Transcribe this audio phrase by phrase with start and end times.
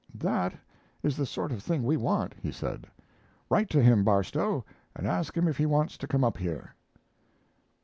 [0.15, 0.55] "That
[1.03, 2.87] is the sort of thing we want," he said.
[3.51, 6.73] "Write to him, Barstow, and ask him if he wants to come up here."